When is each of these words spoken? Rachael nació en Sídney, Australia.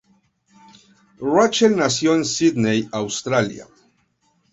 Rachael 1.19 1.75
nació 1.77 2.15
en 2.15 2.25
Sídney, 2.25 2.89
Australia. 2.91 3.67